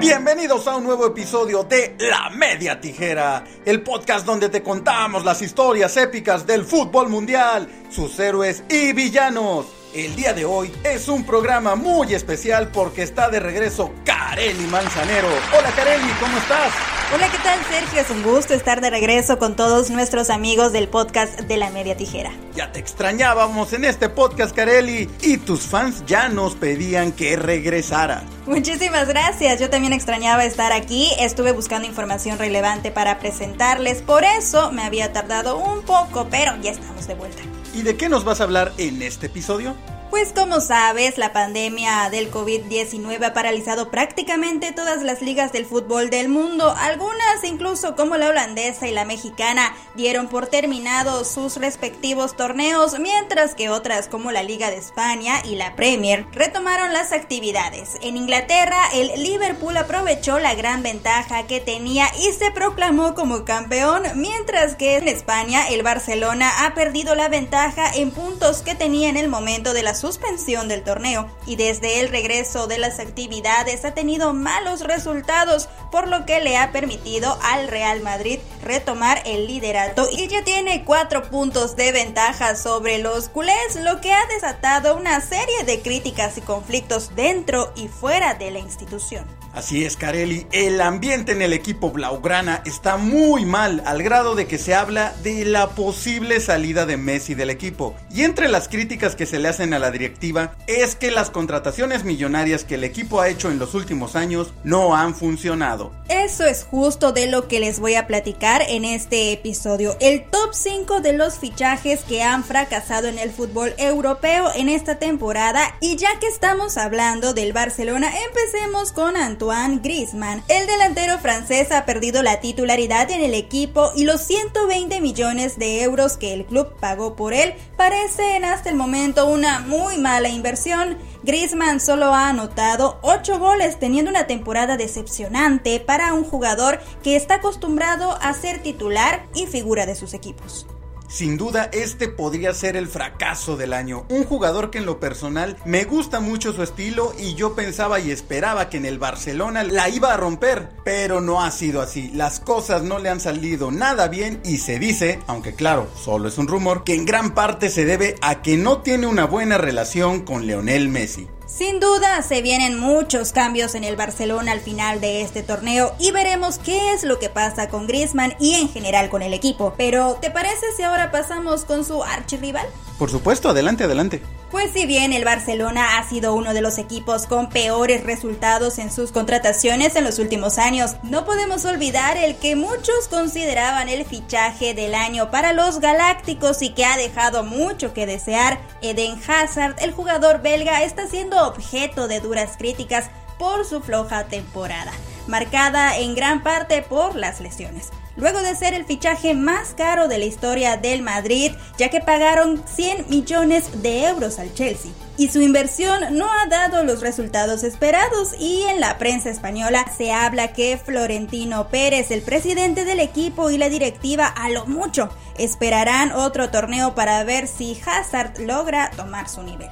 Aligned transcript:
Bienvenidos 0.00 0.66
a 0.68 0.76
un 0.76 0.84
nuevo 0.84 1.06
episodio 1.06 1.64
de 1.64 1.96
La 1.98 2.28
Media 2.30 2.80
Tijera, 2.80 3.44
el 3.64 3.82
podcast 3.82 4.26
donde 4.26 4.48
te 4.48 4.62
contamos 4.62 5.24
las 5.24 5.40
historias 5.42 5.96
épicas 5.96 6.46
del 6.46 6.64
fútbol 6.64 7.08
mundial, 7.08 7.68
sus 7.90 8.18
héroes 8.18 8.64
y 8.68 8.92
villanos. 8.92 9.66
El 9.94 10.14
día 10.14 10.32
de 10.34 10.44
hoy 10.44 10.72
es 10.84 11.08
un 11.08 11.24
programa 11.24 11.74
muy 11.74 12.14
especial 12.14 12.68
porque 12.68 13.02
está 13.02 13.30
de 13.30 13.40
regreso 13.40 13.92
Kareli 14.04 14.66
Manzanero. 14.66 15.28
Hola 15.56 15.70
Kareli, 15.74 16.10
¿cómo 16.20 16.36
estás? 16.36 16.93
Hola, 17.12 17.30
¿qué 17.30 17.38
tal 17.38 17.60
Sergio? 17.68 18.00
Es 18.00 18.10
un 18.10 18.22
gusto 18.22 18.54
estar 18.54 18.80
de 18.80 18.88
regreso 18.88 19.38
con 19.38 19.56
todos 19.56 19.90
nuestros 19.90 20.30
amigos 20.30 20.72
del 20.72 20.88
podcast 20.88 21.38
de 21.38 21.56
la 21.58 21.70
Media 21.70 21.96
Tijera. 21.96 22.32
Ya 22.56 22.72
te 22.72 22.80
extrañábamos 22.80 23.72
en 23.74 23.84
este 23.84 24.08
podcast, 24.08 24.56
Kareli, 24.56 25.08
y 25.20 25.36
tus 25.36 25.60
fans 25.62 26.02
ya 26.06 26.28
nos 26.28 26.54
pedían 26.54 27.12
que 27.12 27.36
regresara. 27.36 28.24
Muchísimas 28.46 29.06
gracias, 29.06 29.60
yo 29.60 29.68
también 29.70 29.92
extrañaba 29.92 30.44
estar 30.44 30.72
aquí, 30.72 31.10
estuve 31.20 31.52
buscando 31.52 31.86
información 31.86 32.38
relevante 32.38 32.90
para 32.90 33.18
presentarles, 33.18 34.00
por 34.00 34.24
eso 34.24 34.72
me 34.72 34.82
había 34.82 35.12
tardado 35.12 35.58
un 35.58 35.82
poco, 35.82 36.26
pero 36.30 36.56
ya 36.62 36.70
estamos 36.70 37.06
de 37.06 37.14
vuelta. 37.14 37.42
¿Y 37.74 37.82
de 37.82 37.96
qué 37.96 38.08
nos 38.08 38.24
vas 38.24 38.40
a 38.40 38.44
hablar 38.44 38.72
en 38.78 39.02
este 39.02 39.26
episodio? 39.26 39.76
Pues 40.10 40.32
como 40.32 40.60
sabes, 40.60 41.18
la 41.18 41.32
pandemia 41.32 42.08
del 42.08 42.30
COVID-19 42.30 43.24
ha 43.24 43.34
paralizado 43.34 43.90
prácticamente 43.90 44.70
todas 44.70 45.02
las 45.02 45.22
ligas 45.22 45.52
del 45.52 45.66
fútbol 45.66 46.08
del 46.08 46.28
mundo. 46.28 46.72
Algunas, 46.78 47.42
incluso 47.42 47.96
como 47.96 48.16
la 48.16 48.28
holandesa 48.28 48.86
y 48.86 48.92
la 48.92 49.04
mexicana, 49.04 49.74
dieron 49.96 50.28
por 50.28 50.46
terminados 50.46 51.28
sus 51.28 51.56
respectivos 51.56 52.36
torneos, 52.36 52.98
mientras 53.00 53.54
que 53.56 53.70
otras 53.70 54.06
como 54.08 54.30
la 54.30 54.44
Liga 54.44 54.70
de 54.70 54.76
España 54.76 55.42
y 55.44 55.56
la 55.56 55.74
Premier 55.74 56.26
retomaron 56.32 56.92
las 56.92 57.12
actividades. 57.12 57.98
En 58.00 58.16
Inglaterra, 58.16 58.78
el 58.92 59.20
Liverpool 59.20 59.76
aprovechó 59.76 60.38
la 60.38 60.54
gran 60.54 60.82
ventaja 60.82 61.46
que 61.48 61.60
tenía 61.60 62.06
y 62.20 62.32
se 62.32 62.52
proclamó 62.52 63.14
como 63.14 63.44
campeón, 63.44 64.04
mientras 64.14 64.76
que 64.76 64.96
en 64.96 65.08
España 65.08 65.66
el 65.68 65.82
Barcelona 65.82 66.64
ha 66.64 66.74
perdido 66.74 67.16
la 67.16 67.28
ventaja 67.28 67.90
en 67.92 68.12
puntos 68.12 68.62
que 68.62 68.76
tenía 68.76 69.08
en 69.08 69.16
el 69.16 69.28
momento 69.28 69.72
de 69.72 69.82
la 69.82 69.94
suspensión 70.04 70.68
del 70.68 70.84
torneo 70.84 71.30
y 71.46 71.56
desde 71.56 72.00
el 72.00 72.10
regreso 72.10 72.66
de 72.66 72.76
las 72.76 72.98
actividades 72.98 73.86
ha 73.86 73.94
tenido 73.94 74.34
malos 74.34 74.82
resultados, 74.82 75.70
por 75.90 76.08
lo 76.08 76.26
que 76.26 76.40
le 76.40 76.58
ha 76.58 76.72
permitido 76.72 77.38
al 77.42 77.68
Real 77.68 78.02
Madrid 78.02 78.38
retomar 78.62 79.22
el 79.24 79.46
liderato 79.46 80.06
y 80.12 80.28
ya 80.28 80.44
tiene 80.44 80.84
cuatro 80.84 81.30
puntos 81.30 81.74
de 81.76 81.90
ventaja 81.90 82.54
sobre 82.54 82.98
los 82.98 83.30
culés, 83.30 83.76
lo 83.76 84.02
que 84.02 84.12
ha 84.12 84.26
desatado 84.26 84.94
una 84.94 85.22
serie 85.22 85.64
de 85.64 85.80
críticas 85.80 86.36
y 86.36 86.42
conflictos 86.42 87.16
dentro 87.16 87.72
y 87.74 87.88
fuera 87.88 88.34
de 88.34 88.50
la 88.50 88.58
institución. 88.58 89.24
Así 89.54 89.84
es, 89.84 89.96
Carelli, 89.96 90.48
el 90.50 90.80
ambiente 90.80 91.30
en 91.30 91.40
el 91.40 91.52
equipo 91.52 91.92
Blaugrana 91.92 92.60
está 92.64 92.96
muy 92.96 93.44
mal, 93.44 93.84
al 93.86 94.02
grado 94.02 94.34
de 94.34 94.48
que 94.48 94.58
se 94.58 94.74
habla 94.74 95.14
de 95.22 95.44
la 95.44 95.70
posible 95.70 96.40
salida 96.40 96.86
de 96.86 96.96
Messi 96.96 97.34
del 97.34 97.50
equipo. 97.50 97.94
Y 98.12 98.22
entre 98.22 98.48
las 98.48 98.68
críticas 98.68 99.14
que 99.14 99.26
se 99.26 99.38
le 99.38 99.48
hacen 99.48 99.72
a 99.72 99.78
la 99.78 99.92
directiva 99.92 100.56
es 100.66 100.96
que 100.96 101.12
las 101.12 101.30
contrataciones 101.30 102.02
millonarias 102.02 102.64
que 102.64 102.74
el 102.74 102.82
equipo 102.82 103.20
ha 103.20 103.28
hecho 103.28 103.48
en 103.48 103.60
los 103.60 103.74
últimos 103.74 104.16
años 104.16 104.52
no 104.64 104.96
han 104.96 105.14
funcionado. 105.14 105.92
Eso 106.08 106.44
es 106.44 106.64
justo 106.64 107.12
de 107.12 107.28
lo 107.28 107.46
que 107.46 107.60
les 107.60 107.78
voy 107.78 107.94
a 107.94 108.08
platicar 108.08 108.60
en 108.66 108.84
este 108.84 109.30
episodio. 109.32 109.96
El 110.00 110.24
top 110.30 110.52
5 110.52 111.00
de 111.00 111.12
los 111.12 111.38
fichajes 111.38 112.00
que 112.00 112.24
han 112.24 112.42
fracasado 112.42 113.06
en 113.06 113.20
el 113.20 113.30
fútbol 113.30 113.72
europeo 113.78 114.50
en 114.56 114.68
esta 114.68 114.98
temporada. 114.98 115.76
Y 115.80 115.94
ya 115.94 116.18
que 116.18 116.26
estamos 116.26 116.76
hablando 116.76 117.34
del 117.34 117.52
Barcelona, 117.52 118.10
empecemos 118.26 118.90
con 118.90 119.16
Antonio 119.16 119.43
Antoine 119.44 119.80
Griezmann. 119.82 120.42
El 120.48 120.66
delantero 120.66 121.18
francés 121.18 121.70
ha 121.70 121.84
perdido 121.84 122.22
la 122.22 122.40
titularidad 122.40 123.10
en 123.10 123.22
el 123.22 123.34
equipo 123.34 123.92
y 123.94 124.04
los 124.04 124.22
120 124.22 125.02
millones 125.02 125.58
de 125.58 125.82
euros 125.82 126.16
que 126.16 126.32
el 126.32 126.46
club 126.46 126.74
pagó 126.80 127.14
por 127.14 127.34
él 127.34 127.54
parecen 127.76 128.44
hasta 128.46 128.70
el 128.70 128.76
momento 128.76 129.26
una 129.26 129.60
muy 129.60 129.98
mala 129.98 130.30
inversión. 130.30 130.96
Griezmann 131.24 131.80
solo 131.80 132.14
ha 132.14 132.30
anotado 132.30 132.98
8 133.02 133.38
goles 133.38 133.78
teniendo 133.78 134.10
una 134.10 134.26
temporada 134.26 134.78
decepcionante 134.78 135.78
para 135.78 136.14
un 136.14 136.24
jugador 136.24 136.80
que 137.02 137.16
está 137.16 137.34
acostumbrado 137.34 138.16
a 138.22 138.32
ser 138.32 138.62
titular 138.62 139.26
y 139.34 139.46
figura 139.46 139.84
de 139.84 139.94
sus 139.94 140.14
equipos. 140.14 140.66
Sin 141.08 141.36
duda, 141.36 141.68
este 141.72 142.08
podría 142.08 142.54
ser 142.54 142.76
el 142.76 142.88
fracaso 142.88 143.56
del 143.56 143.72
año. 143.72 144.06
Un 144.08 144.24
jugador 144.24 144.70
que 144.70 144.78
en 144.78 144.86
lo 144.86 145.00
personal 145.00 145.56
me 145.64 145.84
gusta 145.84 146.20
mucho 146.20 146.52
su 146.52 146.62
estilo 146.62 147.14
y 147.18 147.34
yo 147.34 147.54
pensaba 147.54 148.00
y 148.00 148.10
esperaba 148.10 148.68
que 148.68 148.78
en 148.78 148.86
el 148.86 148.98
Barcelona 148.98 149.62
la 149.62 149.88
iba 149.88 150.12
a 150.12 150.16
romper, 150.16 150.70
pero 150.84 151.20
no 151.20 151.42
ha 151.42 151.50
sido 151.50 151.80
así. 151.80 152.10
Las 152.14 152.40
cosas 152.40 152.82
no 152.82 152.98
le 152.98 153.10
han 153.10 153.20
salido 153.20 153.70
nada 153.70 154.08
bien 154.08 154.40
y 154.44 154.58
se 154.58 154.78
dice, 154.78 155.20
aunque 155.26 155.54
claro, 155.54 155.88
solo 155.94 156.28
es 156.28 156.38
un 156.38 156.48
rumor, 156.48 156.84
que 156.84 156.94
en 156.94 157.04
gran 157.04 157.34
parte 157.34 157.70
se 157.70 157.84
debe 157.84 158.16
a 158.20 158.42
que 158.42 158.56
no 158.56 158.82
tiene 158.82 159.06
una 159.06 159.26
buena 159.26 159.58
relación 159.58 160.22
con 160.22 160.46
Leonel 160.46 160.88
Messi. 160.88 161.28
Sin 161.46 161.78
duda 161.78 162.22
se 162.22 162.40
vienen 162.40 162.78
muchos 162.78 163.32
cambios 163.32 163.74
en 163.74 163.84
el 163.84 163.96
Barcelona 163.96 164.52
al 164.52 164.60
final 164.60 165.02
de 165.02 165.20
este 165.20 165.42
torneo 165.42 165.94
y 165.98 166.10
veremos 166.10 166.58
qué 166.58 166.94
es 166.94 167.04
lo 167.04 167.18
que 167.18 167.28
pasa 167.28 167.68
con 167.68 167.86
Griezmann 167.86 168.34
y 168.40 168.54
en 168.54 168.70
general 168.70 169.10
con 169.10 169.20
el 169.20 169.34
equipo. 169.34 169.74
Pero 169.76 170.16
¿te 170.22 170.30
parece 170.30 170.64
si 170.74 170.82
ahora 170.82 171.10
pasamos 171.10 171.66
con 171.66 171.84
su 171.84 172.02
archirrival? 172.02 172.66
Por 172.98 173.10
supuesto, 173.10 173.50
adelante, 173.50 173.84
adelante. 173.84 174.22
Pues 174.54 174.70
si 174.70 174.86
bien 174.86 175.12
el 175.12 175.24
Barcelona 175.24 175.98
ha 175.98 176.08
sido 176.08 176.32
uno 176.32 176.54
de 176.54 176.60
los 176.60 176.78
equipos 176.78 177.26
con 177.26 177.48
peores 177.48 178.04
resultados 178.04 178.78
en 178.78 178.92
sus 178.92 179.10
contrataciones 179.10 179.96
en 179.96 180.04
los 180.04 180.20
últimos 180.20 180.58
años, 180.58 180.94
no 181.02 181.24
podemos 181.24 181.64
olvidar 181.64 182.16
el 182.16 182.36
que 182.36 182.54
muchos 182.54 183.08
consideraban 183.10 183.88
el 183.88 184.04
fichaje 184.04 184.72
del 184.72 184.94
año 184.94 185.32
para 185.32 185.54
los 185.54 185.80
Galácticos 185.80 186.62
y 186.62 186.68
que 186.68 186.84
ha 186.84 186.96
dejado 186.96 187.42
mucho 187.42 187.92
que 187.92 188.06
desear. 188.06 188.60
Eden 188.80 189.20
Hazard, 189.26 189.74
el 189.82 189.90
jugador 189.90 190.40
belga, 190.40 190.84
está 190.84 191.08
siendo 191.08 191.48
objeto 191.48 192.06
de 192.06 192.20
duras 192.20 192.56
críticas 192.56 193.10
por 193.40 193.64
su 193.64 193.80
floja 193.80 194.26
temporada, 194.28 194.92
marcada 195.26 195.98
en 195.98 196.14
gran 196.14 196.44
parte 196.44 196.80
por 196.82 197.16
las 197.16 197.40
lesiones 197.40 197.90
luego 198.16 198.42
de 198.42 198.54
ser 198.54 198.74
el 198.74 198.84
fichaje 198.84 199.34
más 199.34 199.74
caro 199.74 200.08
de 200.08 200.18
la 200.18 200.24
historia 200.24 200.76
del 200.76 201.02
Madrid, 201.02 201.52
ya 201.78 201.88
que 201.90 202.00
pagaron 202.00 202.62
100 202.66 203.06
millones 203.08 203.82
de 203.82 204.04
euros 204.04 204.38
al 204.38 204.52
Chelsea. 204.54 204.92
Y 205.16 205.28
su 205.28 205.40
inversión 205.40 206.18
no 206.18 206.26
ha 206.26 206.46
dado 206.46 206.82
los 206.82 207.00
resultados 207.00 207.62
esperados 207.62 208.34
y 208.38 208.62
en 208.62 208.80
la 208.80 208.98
prensa 208.98 209.30
española 209.30 209.84
se 209.96 210.12
habla 210.12 210.52
que 210.52 210.76
Florentino 210.76 211.68
Pérez, 211.68 212.10
el 212.10 212.22
presidente 212.22 212.84
del 212.84 213.00
equipo 213.00 213.50
y 213.50 213.58
la 213.58 213.68
directiva 213.68 214.26
a 214.26 214.48
lo 214.48 214.66
mucho 214.66 215.08
esperarán 215.38 216.12
otro 216.12 216.50
torneo 216.50 216.94
para 216.94 217.22
ver 217.24 217.46
si 217.46 217.80
Hazard 217.86 218.40
logra 218.40 218.90
tomar 218.96 219.28
su 219.28 219.42
nivel. 219.42 219.70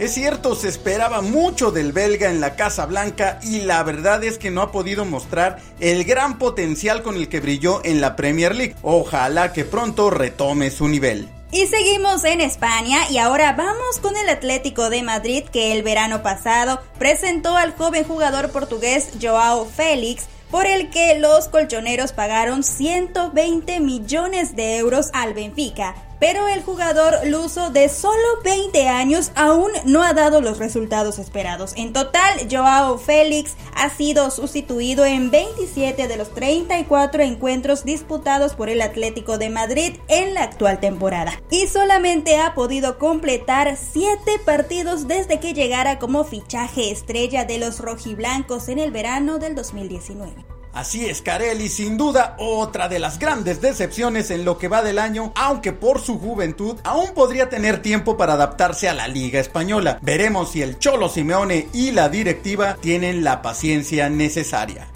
Es 0.00 0.14
cierto, 0.14 0.54
se 0.54 0.68
esperaba 0.68 1.20
mucho 1.20 1.72
del 1.72 1.92
belga 1.92 2.30
en 2.30 2.40
la 2.40 2.56
Casa 2.56 2.86
Blanca 2.86 3.38
y 3.42 3.60
la 3.60 3.82
verdad 3.82 4.24
es 4.24 4.38
que 4.38 4.50
no 4.50 4.62
ha 4.62 4.72
podido 4.72 5.04
mostrar 5.04 5.58
el 5.78 6.04
gran 6.04 6.38
potencial 6.38 7.02
con 7.02 7.16
el 7.16 7.28
que 7.28 7.40
brilló 7.40 7.82
en 7.84 8.00
la 8.00 8.16
Premier 8.16 8.54
League. 8.54 8.76
Ojalá 8.80 9.52
que 9.52 9.66
pronto 9.66 10.08
retome 10.08 10.70
su 10.70 10.88
nivel. 10.88 11.28
Y 11.52 11.66
seguimos 11.66 12.24
en 12.24 12.40
España 12.40 13.10
y 13.10 13.18
ahora 13.18 13.52
vamos 13.52 13.98
con 14.00 14.16
el 14.16 14.30
Atlético 14.30 14.88
de 14.88 15.02
Madrid 15.02 15.44
que 15.52 15.72
el 15.72 15.82
verano 15.82 16.22
pasado 16.22 16.80
presentó 16.98 17.54
al 17.54 17.74
joven 17.74 18.04
jugador 18.04 18.52
portugués 18.52 19.10
Joao 19.20 19.66
Félix 19.66 20.28
por 20.50 20.64
el 20.64 20.88
que 20.88 21.18
los 21.18 21.48
colchoneros 21.48 22.12
pagaron 22.12 22.62
120 22.62 23.80
millones 23.80 24.56
de 24.56 24.78
euros 24.78 25.10
al 25.12 25.34
Benfica 25.34 25.94
pero 26.20 26.46
el 26.46 26.62
jugador 26.62 27.26
luso 27.26 27.70
de 27.70 27.88
solo 27.88 28.14
20 28.44 28.86
años 28.88 29.32
aún 29.34 29.70
no 29.84 30.02
ha 30.02 30.12
dado 30.12 30.40
los 30.40 30.58
resultados 30.58 31.18
esperados. 31.18 31.72
En 31.76 31.92
total, 31.92 32.46
Joao 32.50 32.98
Félix 32.98 33.56
ha 33.74 33.90
sido 33.90 34.30
sustituido 34.30 35.04
en 35.04 35.30
27 35.30 36.06
de 36.06 36.16
los 36.16 36.32
34 36.34 37.22
encuentros 37.22 37.84
disputados 37.84 38.54
por 38.54 38.68
el 38.68 38.82
Atlético 38.82 39.38
de 39.38 39.50
Madrid 39.50 39.96
en 40.08 40.34
la 40.34 40.42
actual 40.42 40.78
temporada 40.78 41.32
y 41.50 41.66
solamente 41.66 42.38
ha 42.38 42.54
podido 42.54 42.98
completar 42.98 43.76
7 43.76 44.20
partidos 44.44 45.08
desde 45.08 45.40
que 45.40 45.54
llegara 45.54 45.98
como 45.98 46.24
fichaje 46.24 46.90
estrella 46.90 47.44
de 47.44 47.58
los 47.58 47.80
rojiblancos 47.80 48.68
en 48.68 48.78
el 48.78 48.90
verano 48.90 49.38
del 49.38 49.54
2019. 49.54 50.59
Así 50.72 51.06
es, 51.06 51.20
Carelli, 51.20 51.68
sin 51.68 51.96
duda 51.96 52.36
otra 52.38 52.88
de 52.88 53.00
las 53.00 53.18
grandes 53.18 53.60
decepciones 53.60 54.30
en 54.30 54.44
lo 54.44 54.56
que 54.56 54.68
va 54.68 54.82
del 54.82 55.00
año, 55.00 55.32
aunque 55.34 55.72
por 55.72 56.00
su 56.00 56.18
juventud 56.18 56.76
aún 56.84 57.10
podría 57.14 57.48
tener 57.48 57.82
tiempo 57.82 58.16
para 58.16 58.34
adaptarse 58.34 58.88
a 58.88 58.94
la 58.94 59.08
Liga 59.08 59.40
Española. 59.40 59.98
Veremos 60.00 60.52
si 60.52 60.62
el 60.62 60.78
Cholo 60.78 61.08
Simeone 61.08 61.68
y 61.72 61.90
la 61.90 62.08
directiva 62.08 62.76
tienen 62.80 63.24
la 63.24 63.42
paciencia 63.42 64.08
necesaria. 64.08 64.86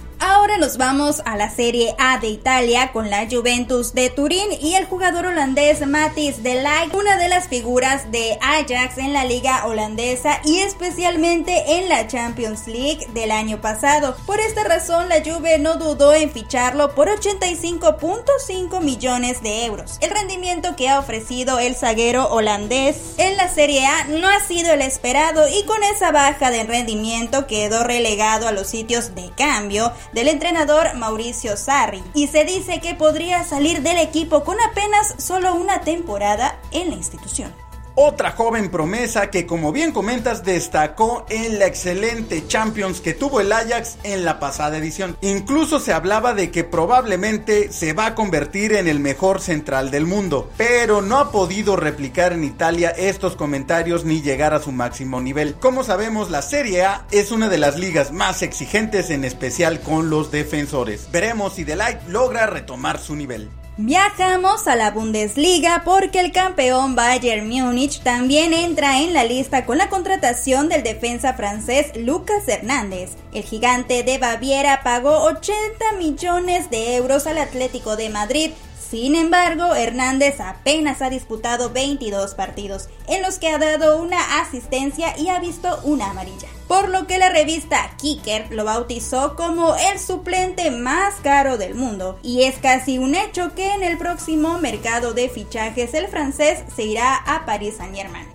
Ahora 0.44 0.58
nos 0.58 0.76
vamos 0.76 1.22
a 1.24 1.38
la 1.38 1.48
Serie 1.48 1.94
A 1.98 2.18
de 2.18 2.28
Italia 2.28 2.92
con 2.92 3.08
la 3.08 3.26
Juventus 3.26 3.94
de 3.94 4.10
Turín 4.10 4.44
y 4.60 4.74
el 4.74 4.84
jugador 4.84 5.24
holandés 5.24 5.86
Matis 5.86 6.42
de 6.42 6.56
Ligt, 6.56 6.94
una 6.94 7.16
de 7.16 7.30
las 7.30 7.48
figuras 7.48 8.12
de 8.12 8.36
Ajax 8.42 8.98
en 8.98 9.14
la 9.14 9.24
liga 9.24 9.64
holandesa 9.64 10.42
y 10.44 10.58
especialmente 10.58 11.78
en 11.78 11.88
la 11.88 12.06
Champions 12.08 12.66
League 12.66 13.06
del 13.14 13.30
año 13.30 13.62
pasado. 13.62 14.16
Por 14.26 14.38
esta 14.38 14.64
razón 14.64 15.08
la 15.08 15.24
Juve 15.24 15.58
no 15.58 15.76
dudó 15.76 16.12
en 16.12 16.30
ficharlo 16.30 16.94
por 16.94 17.08
85.5 17.08 18.82
millones 18.82 19.42
de 19.42 19.64
euros. 19.64 19.96
El 20.02 20.10
rendimiento 20.10 20.76
que 20.76 20.90
ha 20.90 20.98
ofrecido 20.98 21.58
el 21.58 21.74
zaguero 21.74 22.28
holandés 22.28 23.14
en 23.16 23.38
la 23.38 23.48
Serie 23.48 23.86
A 23.86 24.08
no 24.08 24.28
ha 24.28 24.40
sido 24.40 24.74
el 24.74 24.82
esperado 24.82 25.48
y 25.48 25.64
con 25.64 25.82
esa 25.84 26.12
baja 26.12 26.50
de 26.50 26.64
rendimiento 26.64 27.46
quedó 27.46 27.82
relegado 27.82 28.46
a 28.46 28.52
los 28.52 28.66
sitios 28.66 29.14
de 29.14 29.30
cambio 29.34 29.90
del 30.12 30.33
entrenador 30.34 30.94
Mauricio 30.94 31.56
Sarri 31.56 32.02
y 32.12 32.26
se 32.26 32.44
dice 32.44 32.80
que 32.80 32.94
podría 32.94 33.44
salir 33.44 33.82
del 33.82 33.98
equipo 33.98 34.42
con 34.42 34.56
apenas 34.60 35.14
solo 35.18 35.54
una 35.54 35.82
temporada 35.82 36.58
en 36.72 36.90
la 36.90 36.96
institución. 36.96 37.63
Otra 37.96 38.32
joven 38.32 38.70
promesa 38.70 39.30
que 39.30 39.46
como 39.46 39.70
bien 39.70 39.92
comentas 39.92 40.42
destacó 40.42 41.24
en 41.28 41.60
la 41.60 41.66
excelente 41.66 42.44
Champions 42.48 43.00
que 43.00 43.14
tuvo 43.14 43.40
el 43.40 43.52
Ajax 43.52 43.98
en 44.02 44.24
la 44.24 44.40
pasada 44.40 44.78
edición. 44.78 45.16
Incluso 45.20 45.78
se 45.78 45.92
hablaba 45.92 46.34
de 46.34 46.50
que 46.50 46.64
probablemente 46.64 47.72
se 47.72 47.92
va 47.92 48.06
a 48.06 48.14
convertir 48.16 48.72
en 48.72 48.88
el 48.88 48.98
mejor 48.98 49.40
central 49.40 49.92
del 49.92 50.06
mundo, 50.06 50.50
pero 50.56 51.02
no 51.02 51.18
ha 51.18 51.30
podido 51.30 51.76
replicar 51.76 52.32
en 52.32 52.42
Italia 52.42 52.90
estos 52.90 53.36
comentarios 53.36 54.04
ni 54.04 54.22
llegar 54.22 54.54
a 54.54 54.60
su 54.60 54.72
máximo 54.72 55.20
nivel. 55.20 55.54
Como 55.54 55.84
sabemos, 55.84 56.32
la 56.32 56.42
Serie 56.42 56.82
A 56.82 57.06
es 57.12 57.30
una 57.30 57.48
de 57.48 57.58
las 57.58 57.78
ligas 57.78 58.10
más 58.10 58.42
exigentes 58.42 59.10
en 59.10 59.24
especial 59.24 59.80
con 59.80 60.10
los 60.10 60.32
defensores. 60.32 61.08
Veremos 61.12 61.54
si 61.54 61.62
Delight 61.62 62.08
logra 62.08 62.46
retomar 62.46 62.98
su 62.98 63.14
nivel. 63.14 63.50
Viajamos 63.76 64.68
a 64.68 64.76
la 64.76 64.92
Bundesliga 64.92 65.82
porque 65.84 66.20
el 66.20 66.30
campeón 66.30 66.94
Bayern 66.94 67.48
Múnich 67.48 68.04
también 68.04 68.52
entra 68.52 69.00
en 69.00 69.12
la 69.12 69.24
lista 69.24 69.66
con 69.66 69.78
la 69.78 69.88
contratación 69.88 70.68
del 70.68 70.84
defensa 70.84 71.34
francés 71.34 71.90
Lucas 71.96 72.46
Hernández. 72.46 73.16
El 73.32 73.42
gigante 73.42 74.04
de 74.04 74.18
Baviera 74.18 74.82
pagó 74.84 75.24
80 75.24 75.56
millones 75.98 76.70
de 76.70 76.94
euros 76.94 77.26
al 77.26 77.38
Atlético 77.38 77.96
de 77.96 78.10
Madrid 78.10 78.52
sin 78.90 79.14
embargo, 79.14 79.74
Hernández 79.74 80.40
apenas 80.40 81.02
ha 81.02 81.10
disputado 81.10 81.70
22 81.70 82.34
partidos, 82.34 82.88
en 83.08 83.22
los 83.22 83.38
que 83.38 83.48
ha 83.48 83.58
dado 83.58 84.00
una 84.02 84.40
asistencia 84.40 85.18
y 85.18 85.28
ha 85.28 85.38
visto 85.40 85.80
una 85.84 86.10
amarilla. 86.10 86.48
Por 86.68 86.88
lo 86.88 87.06
que 87.06 87.18
la 87.18 87.28
revista 87.28 87.90
Kicker 87.98 88.50
lo 88.50 88.64
bautizó 88.64 89.36
como 89.36 89.74
el 89.76 89.98
suplente 89.98 90.70
más 90.70 91.16
caro 91.22 91.58
del 91.58 91.74
mundo. 91.74 92.18
Y 92.22 92.44
es 92.44 92.56
casi 92.56 92.98
un 92.98 93.14
hecho 93.14 93.54
que 93.54 93.72
en 93.72 93.82
el 93.82 93.98
próximo 93.98 94.58
mercado 94.58 95.12
de 95.12 95.28
fichajes 95.28 95.92
el 95.94 96.08
francés 96.08 96.64
se 96.74 96.84
irá 96.84 97.16
a 97.16 97.44
Paris 97.44 97.76
Saint 97.76 97.94
Germain. 97.94 98.33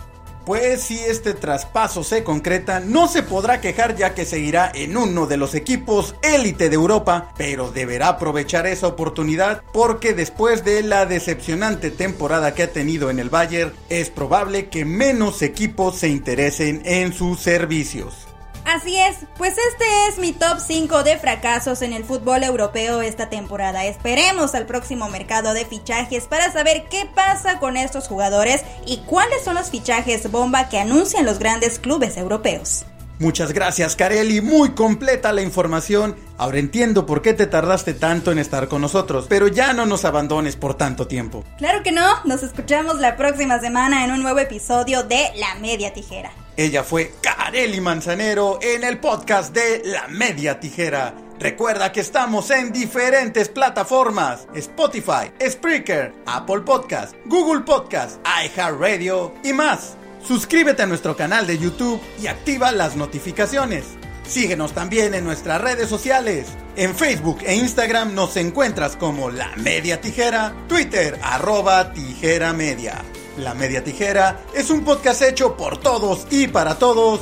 Pues 0.50 0.82
si 0.82 0.98
este 0.98 1.36
traspaso 1.36 2.04
se 2.04 2.24
concreta, 2.24 2.80
no 2.80 3.08
se 3.08 3.22
podrá 3.22 3.62
quejar 3.62 3.96
ya 3.96 4.16
que 4.16 4.26
seguirá 4.26 4.72
en 4.74 4.98
uno 4.98 5.28
de 5.28 5.38
los 5.38 5.54
equipos 5.54 6.16
élite 6.24 6.70
de 6.70 6.76
Europa, 6.76 7.32
pero 7.38 7.72
deberá 7.72 8.08
aprovechar 8.08 8.66
esa 8.66 8.88
oportunidad 8.88 9.62
porque 9.72 10.16
después 10.16 10.66
de 10.66 10.82
la 10.82 11.06
decepcionante 11.06 11.92
temporada 11.92 12.56
que 12.56 12.64
ha 12.64 12.72
tenido 12.74 13.12
en 13.12 13.20
el 13.20 13.30
Bayern, 13.30 13.74
es 13.90 14.10
probable 14.10 14.70
que 14.70 14.86
menos 14.86 15.44
equipos 15.44 16.00
se 16.00 16.10
interesen 16.10 16.82
en 16.84 17.14
sus 17.14 17.40
servicios. 17.42 18.29
Así 18.72 18.96
es, 18.96 19.18
pues 19.36 19.56
este 19.58 19.86
es 20.08 20.20
mi 20.20 20.32
top 20.32 20.60
5 20.60 21.02
de 21.02 21.18
fracasos 21.18 21.82
en 21.82 21.92
el 21.92 22.04
fútbol 22.04 22.44
europeo 22.44 23.02
esta 23.02 23.28
temporada. 23.28 23.86
Esperemos 23.86 24.54
al 24.54 24.68
próximo 24.68 25.10
mercado 25.10 25.56
de 25.56 25.66
fichajes 25.66 26.28
para 26.28 26.52
saber 26.52 26.84
qué 26.88 27.10
pasa 27.16 27.58
con 27.58 27.78
estos 27.78 28.08
jugadores 28.08 28.64
y 28.86 28.98
cuáles 29.08 29.44
son 29.44 29.56
los 29.56 29.72
fichajes 29.72 30.30
bomba 30.30 30.70
que 30.70 30.78
anuncian 30.78 31.26
los 31.26 31.40
grandes 31.40 31.80
clubes 31.80 32.16
europeos. 32.16 32.86
Muchas 33.18 33.54
gracias, 33.54 33.96
Kareli. 33.96 34.40
Muy 34.40 34.70
completa 34.76 35.34
la 35.34 35.42
información. 35.42 36.16
Ahora 36.38 36.60
entiendo 36.60 37.08
por 37.08 37.24
qué 37.24 37.34
te 37.34 37.48
tardaste 37.48 37.96
tanto 37.96 38.32
en 38.32 38.38
estar 38.38 38.68
con 38.68 38.82
nosotros, 38.82 39.26
pero 39.28 39.48
ya 39.48 39.74
no 39.74 39.88
nos 39.88 40.06
abandones 40.06 40.56
por 40.56 40.76
tanto 40.76 41.08
tiempo. 41.08 41.44
Claro 41.58 41.82
que 41.82 41.92
no. 41.92 42.08
Nos 42.24 42.44
escuchamos 42.44 43.00
la 43.00 43.18
próxima 43.18 43.60
semana 43.60 44.06
en 44.06 44.12
un 44.12 44.22
nuevo 44.22 44.38
episodio 44.38 45.02
de 45.02 45.32
La 45.38 45.56
Media 45.56 45.92
Tijera. 45.92 46.32
Ella 46.56 46.84
fue 46.84 47.14
Kareli 47.50 47.82
Manzanero 47.82 48.60
en 48.62 48.84
el 48.84 49.00
podcast 49.00 49.56
de 49.56 49.82
La 49.84 50.08
Media 50.08 50.60
Tijera. 50.60 51.16
Recuerda 51.40 51.92
que 51.92 52.00
estamos 52.00 52.52
en 52.52 52.72
diferentes 52.72 53.50
plataformas: 53.50 54.48
Spotify, 54.54 55.32
Spreaker, 55.44 56.14
Apple 56.28 56.60
Podcast, 56.60 57.16
Google 57.26 57.62
Podcast, 57.62 58.20
iHeartRadio 58.24 59.34
y 59.44 59.54
más. 59.54 59.98
Suscríbete 60.24 60.84
a 60.84 60.86
nuestro 60.86 61.18
canal 61.18 61.48
de 61.48 61.58
YouTube 61.58 62.00
y 62.22 62.28
activa 62.28 62.72
las 62.72 62.96
notificaciones. 62.96 63.86
Síguenos 64.28 64.74
también 64.74 65.16
en 65.16 65.24
nuestras 65.24 65.60
redes 65.60 65.90
sociales. 65.90 66.50
En 66.76 66.94
Facebook 66.94 67.40
e 67.44 67.56
Instagram 67.56 68.14
nos 68.14 68.38
encuentras 68.38 68.96
como 68.96 69.32
La 69.32 69.56
Media 69.56 70.00
Tijera, 70.00 70.54
Twitter 70.68 71.18
arroba 71.24 71.94
Tijera 71.94 72.54
Media. 72.54 73.04
La 73.40 73.56
Media 73.56 73.84
Tijera 73.84 74.40
es 74.54 74.70
un 74.70 74.84
podcast 74.86 75.24
hecho 75.24 75.58
por 75.58 75.80
todos 75.80 76.28
y 76.30 76.48
para 76.48 76.78
todos. 76.78 77.22